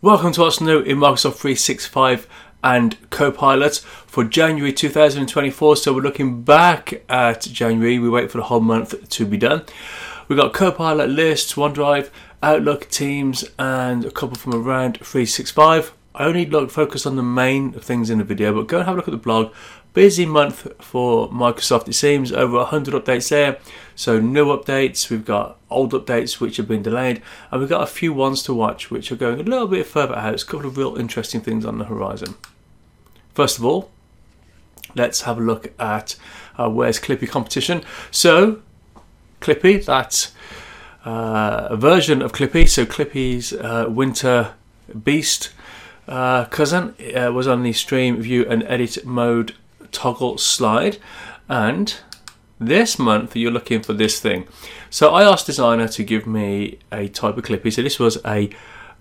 [0.00, 2.28] Welcome to what's new in Microsoft 365
[2.62, 5.74] and Copilot for January 2024.
[5.74, 7.98] So we're looking back at January.
[7.98, 9.64] We wait for the whole month to be done.
[10.28, 12.10] We've got Copilot lists, OneDrive,
[12.44, 15.92] Outlook, Teams, and a couple from around 365.
[16.14, 18.94] I only look focus on the main things in the video, but go and have
[18.94, 19.52] a look at the blog
[19.92, 21.88] busy month for Microsoft.
[21.88, 23.58] It seems over 100 updates there.
[23.94, 27.86] So new updates, we've got old updates which have been delayed, and we've got a
[27.86, 30.34] few ones to watch which are going a little bit further out.
[30.34, 32.36] It's a couple of real interesting things on the horizon.
[33.34, 33.90] First of all,
[34.94, 36.16] let's have a look at
[36.56, 37.82] uh, where's Clippy competition.
[38.10, 38.62] So
[39.40, 40.30] Clippy, that
[41.04, 44.54] uh, a version of Clippy, so Clippy's uh, Winter
[45.04, 45.50] Beast
[46.06, 49.54] uh, cousin uh, was on the stream view and edit mode
[49.92, 50.98] toggle slide.
[51.48, 51.94] And
[52.58, 54.46] this month you're looking for this thing.
[54.90, 57.72] So I asked designer to give me a type of clippy.
[57.72, 58.50] So this was a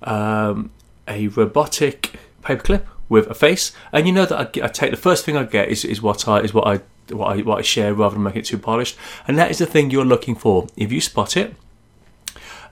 [0.04, 0.72] um,
[1.08, 2.14] a robotic
[2.44, 3.72] paperclip with a face.
[3.92, 6.28] And you know that I, I, take the first thing I get is, is what
[6.28, 6.82] I is what I
[7.14, 8.98] what I what I share rather than make it too polished.
[9.28, 10.68] And that is the thing you're looking for.
[10.76, 11.56] If you spot it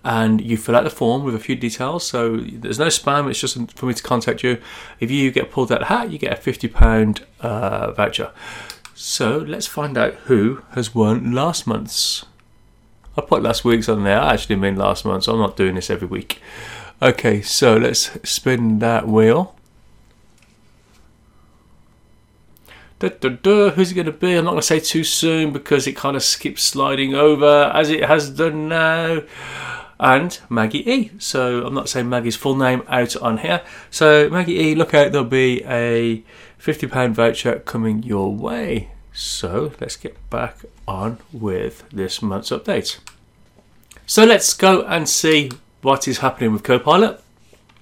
[0.05, 2.05] and you fill out the form with a few details.
[2.05, 4.61] So there's no spam, it's just for me to contact you.
[4.99, 8.31] If you get pulled out hat, you get a £50 uh, voucher.
[8.93, 12.23] So let's find out who has won last month's.
[13.17, 15.73] I put last week's on there, I actually mean last month, so I'm not doing
[15.73, 16.39] this every week.
[17.01, 19.55] Okay, so let's spin that wheel.
[23.01, 24.35] Who's it going to be?
[24.35, 27.89] I'm not going to say too soon because it kind of skips sliding over as
[27.89, 29.21] it has done now
[29.99, 31.11] and Maggie E.
[31.19, 33.61] So I'm not saying Maggie's full name out on here.
[33.89, 36.23] So Maggie E, look out, there'll be a
[36.59, 38.89] £50 voucher coming your way.
[39.13, 40.57] So let's get back
[40.87, 42.99] on with this month's update.
[44.05, 45.51] So let's go and see
[45.81, 47.21] what is happening with Copilot.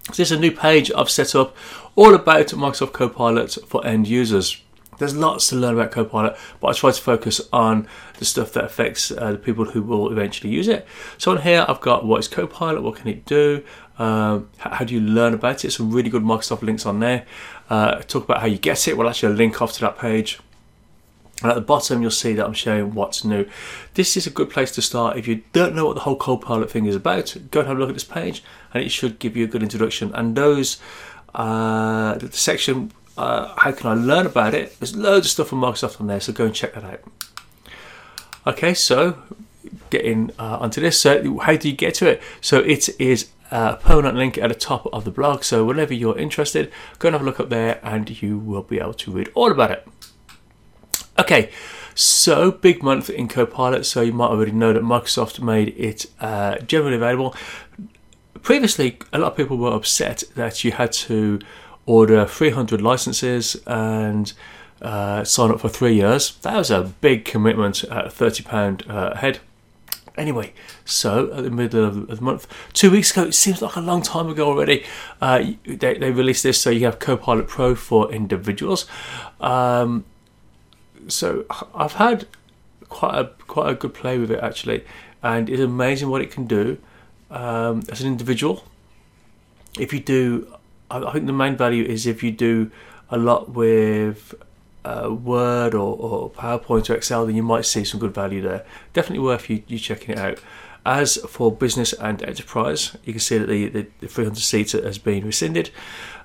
[0.09, 1.55] This is a new page I've set up
[1.95, 4.61] all about Microsoft Copilot for end users.
[4.97, 7.87] There's lots to learn about Copilot, but I try to focus on
[8.19, 10.87] the stuff that affects uh, the people who will eventually use it.
[11.17, 13.63] So on here, I've got what is Copilot, what can it do,
[13.99, 15.71] um, how, do you learn about it.
[15.71, 17.25] Some really good Microsoft links on there.
[17.69, 18.97] Uh, talk about how you get it.
[18.97, 20.39] Well, actually, link off to that page.
[21.41, 23.47] And at the bottom, you'll see that I'm showing what's new.
[23.95, 25.17] This is a good place to start.
[25.17, 27.79] If you don't know what the whole Copilot thing is about, go and have a
[27.79, 30.13] look at this page, and it should give you a good introduction.
[30.13, 30.77] And those,
[31.35, 34.79] uh, the section uh, how can I learn about it?
[34.79, 37.01] There's loads of stuff from Microsoft on there, so go and check that out.
[38.45, 39.17] Okay, so
[39.89, 40.99] getting uh, onto this.
[40.99, 42.21] So, how do you get to it?
[42.41, 45.43] So, it is a permanent link at the top of the blog.
[45.43, 48.79] So, whenever you're interested, go and have a look up there, and you will be
[48.79, 49.87] able to read all about it.
[51.19, 51.51] Okay,
[51.93, 53.85] so big month in Copilot.
[53.85, 57.35] So, you might already know that Microsoft made it uh, generally available.
[58.41, 61.39] Previously, a lot of people were upset that you had to
[61.85, 64.33] order 300 licenses and
[64.81, 66.35] uh, sign up for three years.
[66.37, 69.39] That was a big commitment at £30 uh, head.
[70.15, 70.53] Anyway,
[70.85, 74.01] so at the middle of the month, two weeks ago, it seems like a long
[74.03, 74.85] time ago already,
[75.21, 76.61] uh, they, they released this.
[76.61, 78.85] So you have Copilot Pro for individuals.
[79.41, 80.05] Um,
[81.07, 82.27] so I've had
[82.89, 84.85] quite a quite a good play with it actually,
[85.21, 86.77] and it's amazing what it can do
[87.31, 88.63] um, as an individual.
[89.79, 90.53] If you do
[90.93, 92.71] I, think the main value is if you do
[93.09, 94.35] a lot with
[94.85, 98.65] uh, Word or, or, PowerPoint or Excel, then you might see some good value there.
[98.93, 100.39] Definitely worth you, you checking it out.
[100.85, 104.97] As for business and enterprise, you can see that the, the, the 300 seats has
[104.97, 105.69] been rescinded,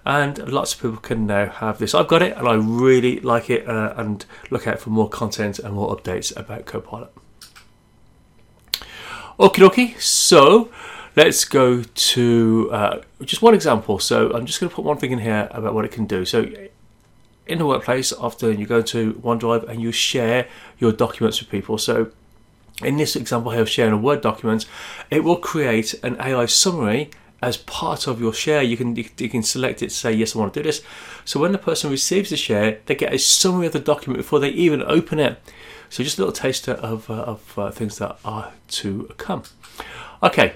[0.05, 1.95] and lots of people can now have this.
[1.95, 5.61] I've got it, and I really like it, uh, and look out for more content
[5.61, 7.13] and more updates about Copilot.
[9.39, 10.69] Okie dokie, so
[11.19, 13.99] let's go to uh, just one example.
[13.99, 16.25] So I'm just going to put one thing in here about what it can do.
[16.25, 16.47] So
[17.45, 20.47] in the workplace, often you go to OneDrive and you share
[20.79, 21.77] your documents with people.
[21.77, 22.13] So
[22.85, 24.67] in this example here of sharing a Word document,
[25.11, 27.11] it will create an AI summary
[27.43, 28.63] as part of your share.
[28.63, 30.83] You can you can select it say yes, I want to do this.
[31.25, 34.39] So when the person receives the share, they get a summary of the document before
[34.39, 35.41] they even open it.
[35.91, 39.43] So just a little taster of, uh, of uh, things that are to come.
[40.23, 40.55] Okay,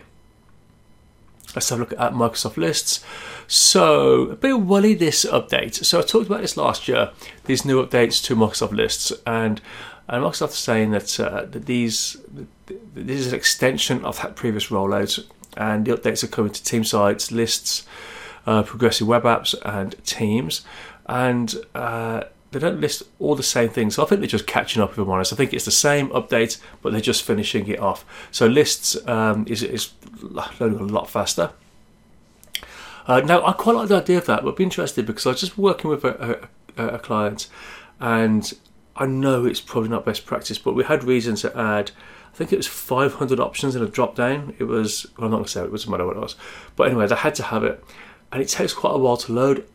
[1.55, 3.05] Let's have a look at Microsoft lists.
[3.47, 5.85] So, a bit woolly this update.
[5.85, 7.11] So, I talked about this last year,
[7.45, 9.61] these new updates to Microsoft lists, and,
[10.09, 12.17] and Microsoft is saying that, uh, that these
[12.95, 15.25] this is an extension of that previous rollout,
[15.57, 17.87] and the updates are coming to team sites, lists,
[18.47, 20.63] uh, progressive web apps, and teams.
[21.07, 23.97] And uh, they don't list all the same things.
[23.97, 25.33] So I think they're just catching up, if I'm honest.
[25.33, 28.05] I think it's the same update, but they're just finishing it off.
[28.31, 29.91] So lists um, is, is
[30.21, 31.53] loading a lot faster.
[33.07, 35.41] Uh, now, I quite like the idea of that, but be interested because I was
[35.41, 37.49] just working with a, a, a client
[37.99, 38.53] and
[38.95, 41.91] I know it's probably not best practice, but we had reason to add.
[42.33, 44.55] I think it was 500 options in a drop down.
[44.59, 46.37] It was, well, I'm not going to say it, it doesn't matter what it was.
[46.77, 47.83] But anyway, I had to have it.
[48.31, 49.67] And it takes quite a while to load.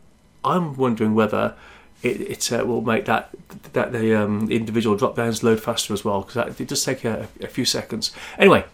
[0.44, 1.56] I'm wondering whether
[2.04, 3.30] it, it uh, will make that
[3.74, 7.28] that the um, individual drop downs load faster as well because it does take a,
[7.42, 8.12] a few seconds.
[8.38, 8.66] Anyway,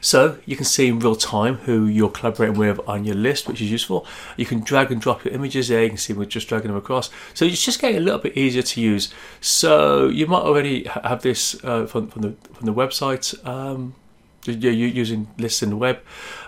[0.00, 3.60] so you can see in real time who you're collaborating with on your list, which
[3.60, 4.06] is useful.
[4.36, 5.82] You can drag and drop your images there.
[5.82, 7.10] You can see we're just dragging them across.
[7.34, 9.12] So it's just getting a little bit easier to use.
[9.40, 13.44] So you might already have this uh, from, from, the from the website.
[13.46, 13.94] Um,
[14.44, 16.00] you're using lists in the web,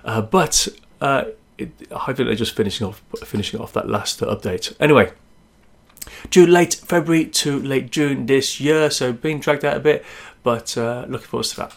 [0.05, 0.69] uh, but
[1.01, 1.25] uh,
[1.59, 4.75] it, I think they're just finishing off finishing off that last update.
[4.81, 5.13] Anyway,
[6.31, 10.05] due late February to late June this year, so being dragged out a bit,
[10.43, 11.75] but uh, looking forward to that.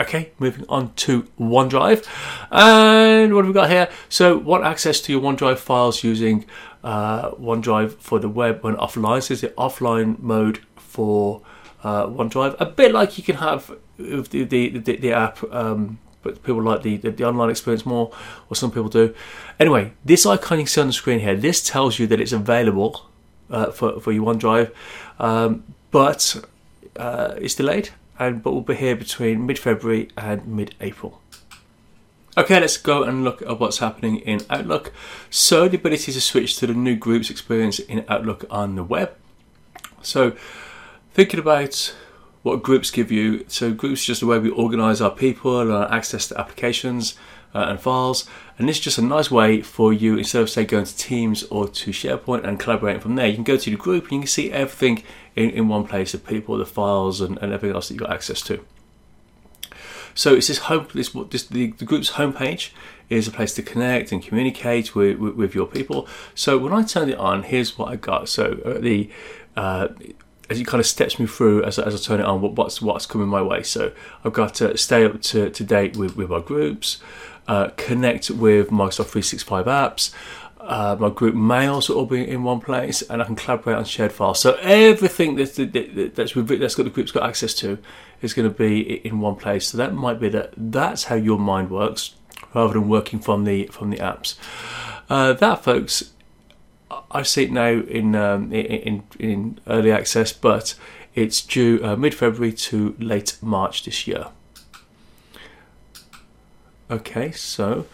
[0.00, 2.04] Okay, moving on to OneDrive.
[2.50, 3.88] And what have we got here?
[4.08, 6.46] So, want access to your OneDrive files using
[6.82, 9.22] uh, OneDrive for the web when offline.
[9.22, 11.42] So, it's the offline mode for
[11.84, 12.56] uh, OneDrive.
[12.58, 16.82] A bit like you can have the, the, the, the app, um, but people like
[16.82, 18.10] the, the, the, online experience more,
[18.50, 19.14] or some people do.
[19.60, 23.06] Anyway, this icon you see on the screen here, this tells you that it's available
[23.50, 24.72] uh, for, for your OneDrive,
[25.20, 25.62] um,
[25.92, 26.44] but
[26.96, 31.20] uh, it's delayed and but we'll be here between mid-February and mid-April.
[32.36, 34.92] Okay, let's go and look at what's happening in Outlook.
[35.30, 39.14] So the ability to switch to the new groups experience in Outlook on the web.
[40.02, 40.32] So
[41.12, 41.94] thinking about
[42.44, 43.44] what groups give you.
[43.48, 47.14] So groups is just a way we organize our people and our access to applications
[47.54, 48.28] uh, and files.
[48.58, 51.42] And this is just a nice way for you, instead of say going to Teams
[51.44, 54.18] or to SharePoint and collaborating from there, you can go to the group and you
[54.20, 55.02] can see everything
[55.34, 58.12] in, in one place, the people, the files and, and everything else that you've got
[58.12, 58.62] access to.
[60.14, 62.72] So it's this home, this, this the, the group's homepage
[63.08, 66.06] is a place to connect and communicate with, with, with, your people.
[66.34, 68.28] So when I turned it on, here's what I got.
[68.28, 69.10] So the
[69.56, 69.88] uh,
[70.50, 73.06] as it kind of steps me through as, as I turn it on, what's what's
[73.06, 73.62] coming my way.
[73.62, 73.92] So
[74.24, 77.00] I've got to stay up to, to date with, with our groups
[77.46, 80.12] uh, connect with Microsoft 365 apps.
[80.60, 83.84] Uh, my group mails will all be in one place, and I can collaborate on
[83.84, 84.40] shared files.
[84.40, 87.78] So everything that's that's that's got the group's got access to
[88.22, 89.68] is going to be in one place.
[89.68, 92.14] So that might be that that's how your mind works,
[92.54, 94.36] rather than working from the from the apps.
[95.10, 96.13] Uh, that, folks,
[97.14, 100.74] I see it now in um, in, in early access, but
[101.14, 104.26] it's due uh, mid February to late March this year.
[106.90, 107.86] Okay, so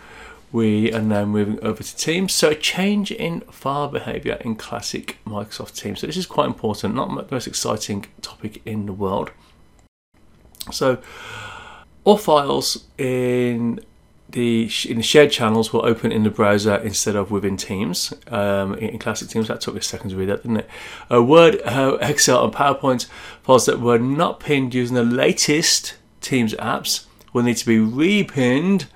[0.51, 2.33] we are now moving over to Teams.
[2.33, 6.01] So a change in file behavior in classic Microsoft Teams.
[6.01, 9.31] So this is quite important, not the most exciting topic in the world.
[10.73, 10.99] So
[12.05, 13.81] all files in
[14.33, 18.13] the in the shared channels will open in the browser instead of within Teams.
[18.29, 20.71] Um, in, classic Teams, that took a second to read that, didn't it?
[21.11, 23.07] Uh, Word, uh, Excel, and PowerPoint
[23.43, 28.87] files that were not pinned using the latest Teams apps will need to be repinned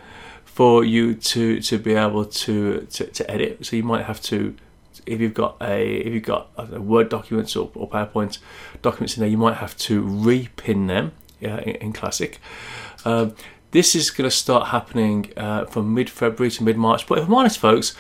[0.45, 3.67] for you to to be able to, to, to edit.
[3.67, 4.55] So you might have to
[5.07, 8.39] if you've got a if you've got Word documents or, or PowerPoint
[8.83, 12.41] documents in there, you might have to repin them yeah, in, in Classic.
[13.05, 13.35] Um,
[13.75, 17.09] this is going to start happening uh, from mid February to mid March.
[17.09, 17.97] But if I'm honest, folks,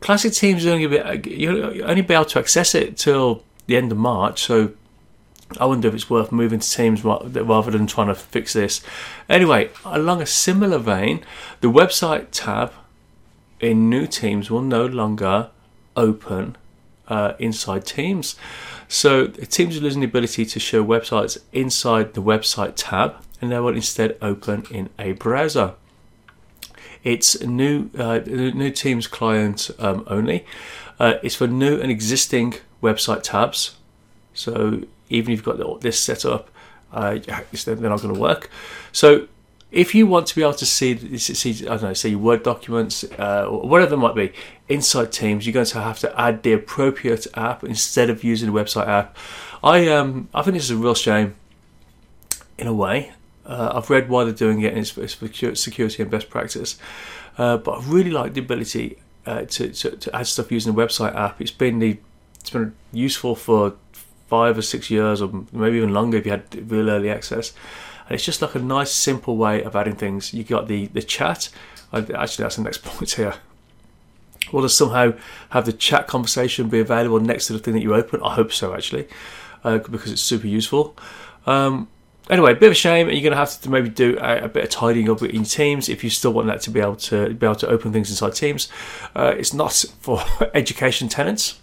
[0.00, 3.98] Classic Teams only be, you'll only be able to access it till the end of
[3.98, 4.40] March.
[4.40, 4.70] So
[5.58, 8.80] I wonder if it's worth moving to Teams rather than trying to fix this.
[9.28, 11.24] Anyway, along a similar vein,
[11.60, 12.72] the website tab
[13.58, 15.50] in new Teams will no longer
[15.96, 16.56] open
[17.08, 18.36] uh, inside Teams.
[18.86, 23.60] So Teams is losing the ability to show websites inside the website tab, and they
[23.60, 25.74] will instead open in a browser.
[27.04, 30.44] It's new uh, new Teams client um, only.
[30.98, 33.76] Uh, it's for new and existing website tabs.
[34.34, 36.50] So even if you've got this set up,
[36.92, 37.18] uh,
[37.64, 38.50] they're not going to work.
[38.92, 39.28] So
[39.70, 43.04] if you want to be able to see, see I don't know, see Word documents
[43.18, 44.32] uh, or whatever it might be
[44.68, 48.58] inside Teams, you're going to have to add the appropriate app instead of using the
[48.58, 49.16] website app.
[49.62, 51.34] I um I think this is a real shame,
[52.56, 53.12] in a way.
[53.46, 55.06] Uh, I've read why they're doing it, and it's for
[55.54, 56.78] security and best practice.
[57.38, 60.82] Uh, but I really like the ability uh, to, to, to add stuff using the
[60.82, 61.40] website app.
[61.40, 61.98] It's been the
[62.40, 63.74] it's been useful for
[64.28, 67.52] five or six years, or maybe even longer if you had real early access.
[68.08, 70.32] And it's just like a nice, simple way of adding things.
[70.32, 71.50] You got the the chat.
[71.92, 73.34] Actually, that's the next point here.
[74.52, 75.12] Will to somehow
[75.50, 78.22] have the chat conversation be available next to the thing that you open?
[78.22, 79.08] I hope so, actually,
[79.62, 80.96] uh, because it's super useful.
[81.46, 81.88] Um,
[82.30, 83.08] anyway, a bit of a shame.
[83.08, 85.88] You're going to have to maybe do a, a, bit of tidying up in Teams
[85.88, 88.34] if you still want that to be able to be able to open things inside
[88.34, 88.68] Teams.
[89.14, 90.22] Uh, it's not for
[90.54, 91.58] education tenants.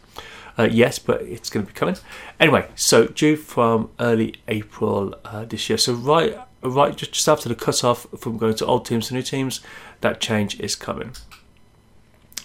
[0.57, 1.97] Uh, yes, but it's going to be coming.
[2.39, 5.77] Anyway, so due from early April uh, this year.
[5.77, 9.21] So right, right, just after the cut off from going to old teams to new
[9.21, 9.61] teams,
[10.01, 11.11] that change is coming.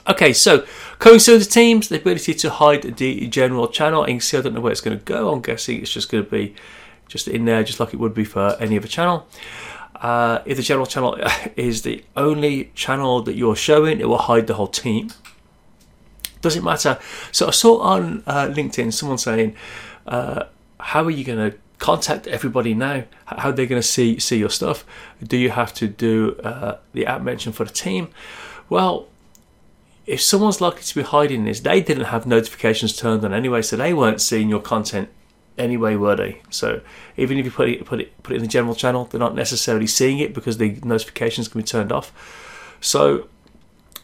[0.09, 0.67] Okay, so
[0.99, 4.01] coming soon to teams, the ability to hide the general channel.
[4.09, 5.31] You can see I don't know where it's going to go.
[5.33, 6.55] I'm guessing it's just going to be
[7.07, 9.27] just in there, just like it would be for any other channel.
[9.97, 11.19] Uh, if the general channel
[11.57, 15.11] is the only channel that you're showing, it will hide the whole team.
[16.43, 16.99] Doesn't matter.
[17.33, 19.57] So I saw on uh, LinkedIn someone saying,
[20.07, 20.45] uh,
[20.79, 23.05] "How are you going to contact everybody now?
[23.27, 24.85] How are they going to see see your stuff?
[25.23, 28.09] Do you have to do uh, the at mention for the team?"
[28.69, 29.09] Well,
[30.07, 33.77] if someone's likely to be hiding this, they didn't have notifications turned on anyway, so
[33.77, 35.09] they weren't seeing your content
[35.59, 36.41] anyway, were they?
[36.51, 36.81] So
[37.17, 39.35] even if you put it put it put it in the general channel, they're not
[39.35, 42.13] necessarily seeing it because the notifications can be turned off.
[42.81, 43.29] So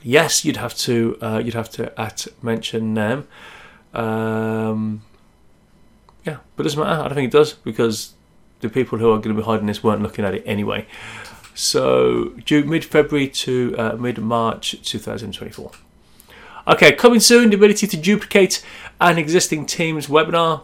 [0.07, 3.27] yes, you'd have to uh, you'd have to at mention them.
[3.93, 5.03] Um,
[6.25, 7.03] yeah, but it doesn't matter.
[7.03, 8.15] I don't think it does because
[8.61, 10.87] the people who are going to be hiding this weren't looking at it anyway.
[11.55, 15.73] So due mid February to uh, mid March 2024.
[16.69, 18.65] Okay, coming soon, the ability to duplicate
[19.01, 20.63] an existing Teams webinar.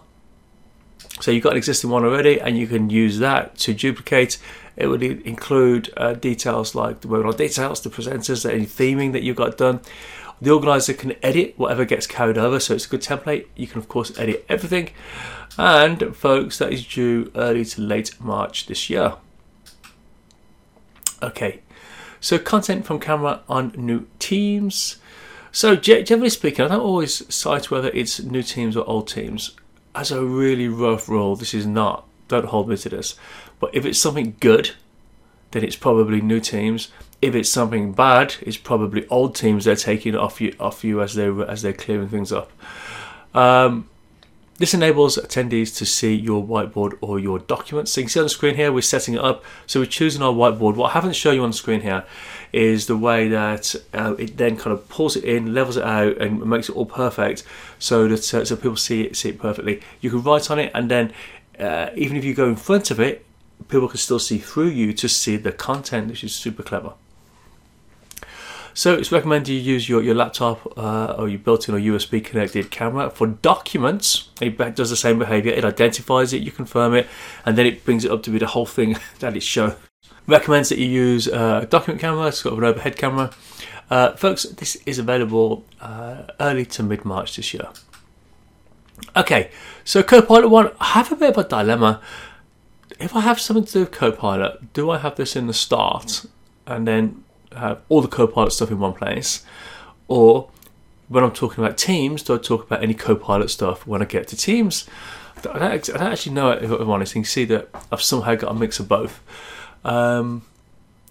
[1.23, 4.39] So you've got an existing one already, and you can use that to duplicate.
[4.77, 9.37] It would include uh, details like the webinar details, the presenters, any theming that you've
[9.37, 9.83] got done.
[10.41, 13.47] The organizer can edit whatever gets carried over, so it's a good template.
[13.55, 14.91] You can, of course, edit everything.
[15.57, 19.15] And, folks, that is due early to late March this year.
[21.23, 21.61] Okay,
[22.21, 24.97] so content from camera on new teams.
[25.53, 29.53] So generally speaking, I don't always cite whether it's new teams or old teams.
[29.95, 32.07] As a really rough rule, this is not.
[32.29, 33.15] Don't hold me to this.
[33.61, 34.73] But if it's something good,
[35.51, 36.89] then it's probably new teams.
[37.21, 41.15] If it's something bad, it's probably old teams they're taking off you off you as
[41.15, 42.51] they as they're clearing things up.
[43.35, 43.89] Um,
[44.59, 47.93] this enables attendees to see your whiteboard or your documents.
[47.93, 49.45] So you can see on the screen here, we're setting it up.
[49.67, 50.77] So we're choosing our whiteboard.
[50.77, 52.05] What I haven't shown you on the screen here
[52.53, 56.19] is the way that uh, it then kind of pulls it in, levels it out,
[56.19, 57.45] and makes it all perfect,
[57.79, 59.81] so that uh, so people see it see it perfectly.
[60.01, 61.13] You can write on it, and then
[61.59, 63.25] uh, even if you go in front of it,
[63.69, 66.93] people can still see through you to see the content, which is super clever.
[68.75, 72.71] So it's recommended you use your, your laptop uh, or your built-in or USB connected
[72.71, 74.31] camera for documents.
[74.41, 75.53] It does the same behavior.
[75.53, 77.07] It identifies it, you confirm it,
[77.45, 79.75] and then it brings it up to be the whole thing that it's shown
[80.27, 83.31] recommends that you use a document camera, sort of an overhead camera.
[83.91, 87.69] Uh, folks, this is available uh, early to mid March this year.
[89.17, 89.51] Okay,
[89.85, 92.01] so Copilot 1, I have a bit of a dilemma.
[92.99, 96.25] If I have something to do with Copilot, do I have this in the start
[96.67, 97.25] and then
[97.55, 99.45] have all the Copilot stuff in one place?
[100.09, 100.49] Or
[101.09, 104.29] when I'm talking about Teams, do I talk about any Copilot stuff when I get
[104.29, 104.89] to Teams?
[105.37, 107.15] I don't, I don't actually know if I'm honest.
[107.15, 109.21] You can see that I've somehow got a mix of both.
[109.85, 110.43] Um,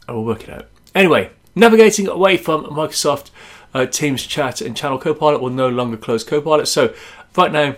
[0.07, 0.67] I will work it out.
[0.93, 3.29] Anyway, navigating away from Microsoft
[3.73, 6.67] uh, Teams Chat and Channel Copilot will no longer close Copilot.
[6.67, 6.93] So
[7.35, 7.75] right now,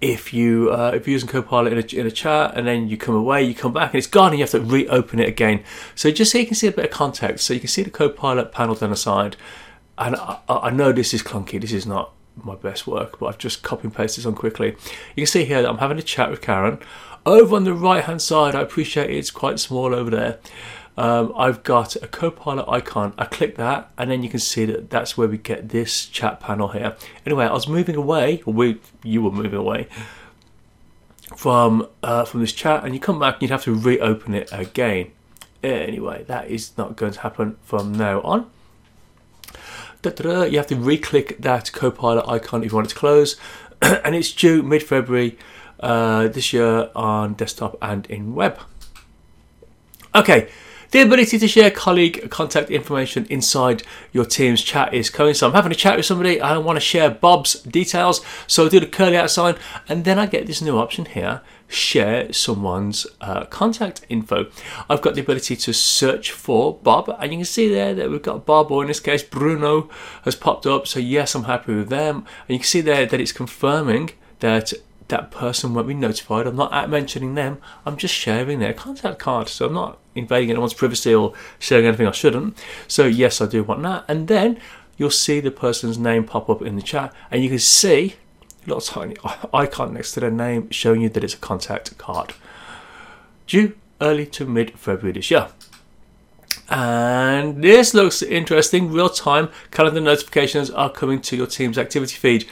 [0.00, 2.96] if you uh, if you're using Copilot in a, in a chat and then you
[2.96, 5.62] come away, you come back and it's gone, and you have to reopen it again.
[5.94, 7.90] So just so you can see a bit of context, so you can see the
[7.90, 9.36] Copilot panel down the side.
[9.98, 11.60] And I, I know this is clunky.
[11.60, 14.70] This is not my best work, but I've just copy and pasted this on quickly.
[15.14, 16.78] You can see here that I'm having a chat with Karen.
[17.26, 20.38] Over on the right hand side, I appreciate it's quite small over there.
[20.96, 23.14] Um, I've got a Copilot icon.
[23.16, 26.38] I click that, and then you can see that that's where we get this chat
[26.38, 26.96] panel here.
[27.24, 29.88] Anyway, I was moving away, or we, you were moving away
[31.34, 34.50] from uh, from this chat, and you come back and you'd have to reopen it
[34.52, 35.10] again.
[35.62, 38.50] Anyway, that is not going to happen from now on.
[40.02, 43.36] Da-da-da, you have to re-click that Copilot icon if you want it to close,
[43.82, 45.38] and it's due mid-February
[45.80, 48.58] uh, this year on desktop and in web.
[50.14, 50.48] Okay,
[50.90, 55.34] the ability to share colleague contact information inside your team's chat is coming.
[55.34, 58.68] So I'm having a chat with somebody, I want to share Bob's details, so I
[58.68, 59.56] do the curly out sign,
[59.88, 64.46] and then I get this new option here share someone's uh, contact info.
[64.88, 68.22] I've got the ability to search for Bob, and you can see there that we've
[68.22, 69.88] got Bob, or in this case, Bruno
[70.24, 70.86] has popped up.
[70.86, 72.18] So, yes, I'm happy with them.
[72.46, 74.72] And you can see there that it's confirming that
[75.08, 76.46] that person won't be notified.
[76.46, 77.58] I'm not at mentioning them.
[77.84, 79.48] I'm just sharing their contact card.
[79.48, 82.56] So I'm not invading anyone's privacy or sharing anything I shouldn't.
[82.88, 84.04] So yes, I do want that.
[84.08, 84.58] And then
[84.96, 88.14] you'll see the person's name pop up in the chat, and you can see
[88.64, 89.16] a little tiny
[89.52, 92.32] icon next to their name showing you that it's a contact card.
[93.46, 95.48] due early to mid February this year.
[96.68, 98.90] And this looks interesting.
[98.90, 102.46] Real time calendar notifications are coming to your team's activity feed.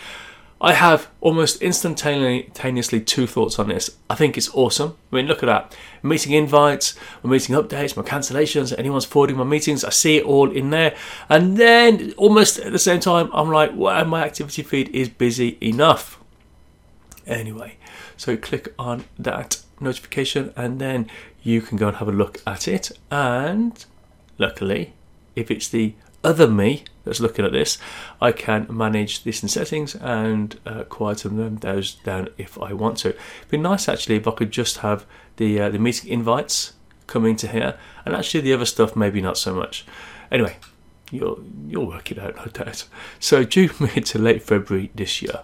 [0.64, 3.96] I have almost instantaneously two thoughts on this.
[4.08, 4.96] I think it's awesome.
[5.10, 5.76] I mean, look at that.
[6.04, 10.52] Meeting invites, my meeting updates, my cancellations, anyone's forwarding my meetings, I see it all
[10.52, 10.94] in there.
[11.28, 15.58] And then almost at the same time, I'm like, wow, my activity feed is busy
[15.60, 16.20] enough.
[17.26, 17.76] Anyway,
[18.16, 21.10] so click on that notification and then
[21.42, 22.92] you can go and have a look at it.
[23.10, 23.84] And
[24.38, 24.92] luckily,
[25.34, 27.78] if it's the other me that's looking at this,
[28.20, 32.98] I can manage this in settings and uh, quieten them those down if I want
[32.98, 33.10] to.
[33.10, 35.04] It'd be nice actually if I could just have
[35.36, 36.74] the uh, the meeting invites
[37.06, 39.84] coming to here, and actually the other stuff maybe not so much.
[40.30, 40.56] Anyway,
[41.10, 42.84] you'll you'll work it out, no doubt.
[43.20, 45.42] So due mid to late February this year.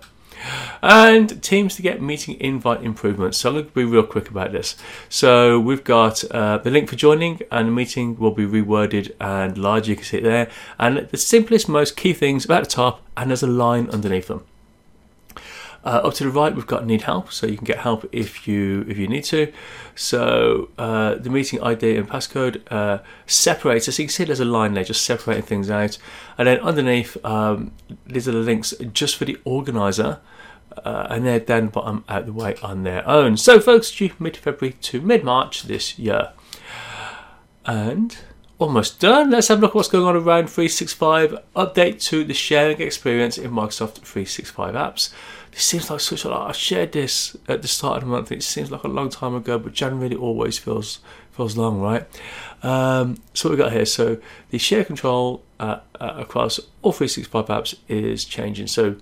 [0.82, 3.38] And teams to get meeting invite improvements.
[3.38, 4.76] So I'm going to be real quick about this.
[5.08, 9.56] So we've got uh, the link for joining, and the meeting will be reworded and
[9.58, 9.88] large.
[9.88, 10.50] You can see it there.
[10.78, 14.44] And the simplest, most key things about the top, and there's a line underneath them.
[15.88, 18.46] Uh, up to the right, we've got need help, so you can get help if
[18.46, 19.50] you if you need to.
[19.94, 23.86] So uh, the meeting ID and passcode uh, separates.
[23.86, 25.96] So you can see there's a line there, just separating things out.
[26.36, 27.72] And then underneath, um,
[28.04, 30.20] these are the links just for the organizer.
[30.84, 33.38] Uh, and they're then bottom out the way on their own.
[33.38, 36.32] So, folks, due mid February to mid March this year.
[37.64, 38.14] And
[38.58, 39.30] almost done.
[39.30, 41.38] Let's have a look at what's going on around 365.
[41.54, 45.12] Update to the sharing experience in Microsoft 365 apps.
[45.52, 46.50] This seems like such a lot.
[46.50, 48.30] I shared this at the start of the month.
[48.32, 51.00] It seems like a long time ago, but January always feels
[51.32, 52.04] feels long, right?
[52.62, 53.86] Um, so what we got here.
[53.86, 54.18] So
[54.50, 58.66] the share control uh, uh, across all 365 apps is changing.
[58.66, 58.96] So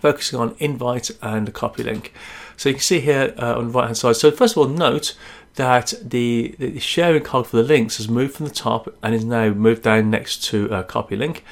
[0.00, 2.12] focusing on invite and the copy link.
[2.56, 4.16] So you can see here uh, on the right hand side.
[4.16, 5.16] So first of all, note
[5.56, 9.24] that the, the sharing cog for the links has moved from the top and is
[9.24, 11.44] now moved down next to a copy link.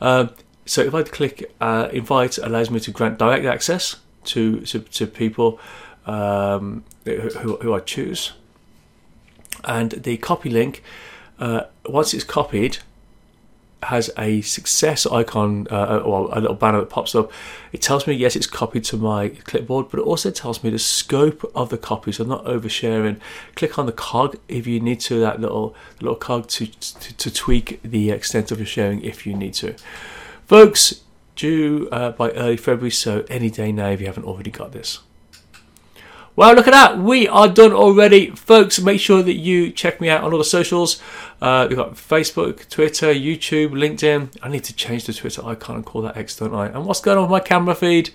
[0.00, 0.28] Uh,
[0.70, 4.78] so if I click uh, invite, it allows me to grant direct access to to,
[4.78, 5.58] to people
[6.06, 8.34] um, who, who I choose.
[9.64, 10.84] And the copy link,
[11.40, 12.78] uh, once it's copied,
[13.82, 17.32] has a success icon uh, or a little banner that pops up.
[17.72, 20.78] It tells me yes, it's copied to my clipboard, but it also tells me the
[20.78, 23.18] scope of the copy, so I'm not oversharing.
[23.56, 25.18] Click on the cog if you need to.
[25.18, 29.34] That little little cog to, to, to tweak the extent of your sharing if you
[29.34, 29.74] need to,
[30.50, 31.02] folks.
[31.36, 34.98] Due uh, by early February, so any day now if you haven't already got this.
[36.34, 36.98] Well, look at that.
[36.98, 38.30] We are done already.
[38.30, 41.00] Folks, make sure that you check me out on all the socials.
[41.40, 44.36] Uh, we've got Facebook, Twitter, YouTube, LinkedIn.
[44.42, 46.66] I need to change the Twitter icon and call that X, don't I?
[46.66, 48.10] And what's going on with my camera feed?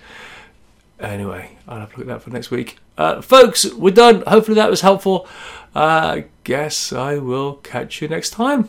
[1.00, 2.78] Anyway, I'll have to look at that for next week.
[2.98, 4.22] Uh, folks, we're done.
[4.26, 5.26] Hopefully that was helpful.
[5.74, 8.68] Uh, guess I will catch you next time.